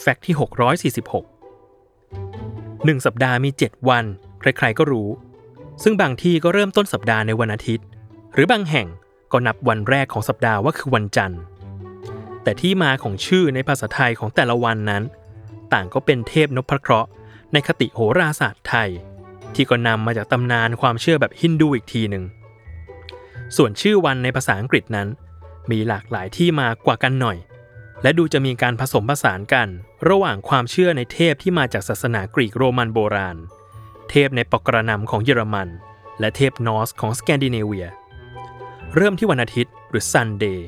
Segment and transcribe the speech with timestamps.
[0.00, 0.34] แฟกต์ที่
[1.00, 4.04] 646 1 สัปดาห์มี 7 วัน
[4.40, 5.08] ใครๆก็รู้
[5.82, 7.86] ซึ่งบางที่ก็เริ่มต้นสัปดาห์ในวันอาทิตย์
[8.34, 8.86] หรือบางแห่ง
[9.32, 11.40] ก็นับวันแรกของสัปดาห์ว่าคือวันจันทร์
[12.42, 15.02] แต่ที่มาของชื่อในภาษาไทยของแต่ละวันนั้น
[15.72, 17.08] ต่างก็เป็นเทพนพเคราะห์
[17.52, 18.90] ในคติโหราศาสตร์ไทย
[19.54, 22.24] ที่ก็นำมาจากตำนานความเชื่อแบบฮินดูอีกทีหนึ่ง
[23.56, 25.08] ส่วนชื่อวันในภาษาอังกฤษนั้น
[25.70, 27.38] มีหลากหลายที่มากว่ากันหน่อย
[28.02, 29.68] และดูจะมีการผสมผสานกัน
[30.08, 33.36] ระหว่างความเชื่อในเทพที่มาจากศาสนากรีกโรมันโบราณ
[34.10, 35.68] เทพในปกรณำของเยอรมัน
[36.20, 37.88] และเทพนอร์สของสแกนดิเนเวีย
[38.96, 40.58] เริ่มที่วันอาทิตย์หรือ Sunday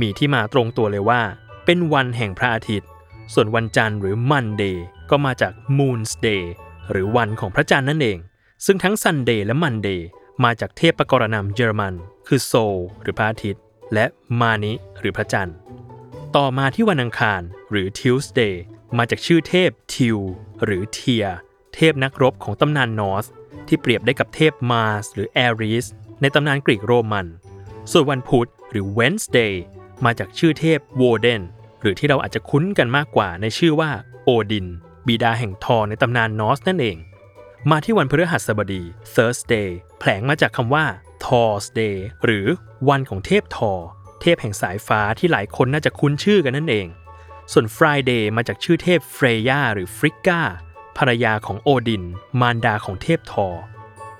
[0.00, 1.22] มีที่มาตรงตัวเลยว่า
[1.64, 2.88] เป็นวันแห่งพระอาทิตย์
[3.34, 4.76] ส่วนวันจันทร์หรือ Monday
[5.10, 6.44] ก็มาจาก Moon's Day
[6.90, 8.18] หรือวันของพระจันทร์นั่นเอง
[8.66, 10.00] ซึ่งทั้ง Sunday และ Monday
[10.44, 11.94] มาจากเทพปกรณัมเยอรมัน
[12.26, 13.62] คือโซลหรือพระอาทิตย์
[13.94, 14.04] และ
[14.40, 15.56] มานิหรือพระจันทร์
[16.42, 18.54] ต่อมาที่วันอังคารหรือ Tuesday
[18.98, 20.18] มาจากชื่อเทพทิว
[20.64, 21.26] หรือเทีย
[21.74, 23.26] เทพนักรบของตำนานนอร์ส
[23.68, 25.86] ที่เปรียบได้กับเทพมาร์สหรือแอริส
[26.20, 27.26] ในตำนานกรีกโรมัน
[27.90, 29.54] ส่วนวันพุธหรือ Wednesday
[30.04, 31.42] มาจากชื่อเทพโวเดน
[31.80, 33.90] หรือที่เราอาจจะคุ้นกันมากกว่าในชื่อว่า
[34.24, 34.66] โอดิน
[35.06, 36.96] บิดาแห่งธอร์ในตำนานนอร์สนั่นเอง
[37.70, 38.82] มาที่วันพฤหัสบดี
[39.14, 39.68] Thursday
[39.98, 40.84] แผลงมาจากคำว่า
[41.24, 42.46] Thursday หรือ
[42.88, 43.72] วันของเทพทอ
[44.20, 46.86] เทพแห่งสายฟ้าที่หลายคนน่าจะคุ้นชื่อกันนั่นเอง
[47.52, 50.40] ส่วน Friday มาจากชื่อเทพเฟรย่าหรือฟริก้า
[50.98, 52.04] ภรรยาของโอดิน
[52.40, 53.48] มารดาของเทพทอ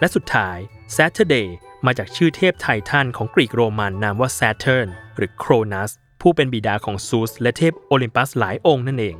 [0.00, 0.58] และสุดท้าย
[0.97, 1.48] Saturday
[1.86, 9.16] มาจากชื่อเทพไททันของกรีกโรมันนามว่า Saturn หรือโครนัสผู้เป็นบิดาของซูสและเทพโอลิมปัสหลายองค์นั่นเอง